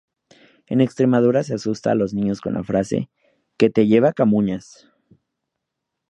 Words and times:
En 0.65 0.81
Extremadura 0.81 1.43
se 1.43 1.53
asusta 1.53 1.91
a 1.91 1.95
los 1.95 2.11
niños 2.15 2.41
con 2.41 2.55
la 2.55 2.63
frase 2.63 3.11
"que 3.55 3.69
te 3.69 3.85
lleva 3.85 4.13
Camuñas". 4.13 4.87